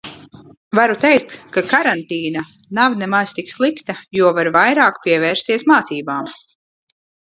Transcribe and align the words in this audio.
Varu 0.77 0.95
teikt, 1.03 1.35
ka 1.57 1.63
karantīna 1.73 2.43
nav 2.79 2.97
nemaz 3.03 3.37
tik 3.41 3.55
slikta, 3.59 3.99
jo 4.21 4.35
var 4.41 4.53
vairāk 4.59 5.01
pievērsties 5.09 5.71
mācībām. 5.75 6.39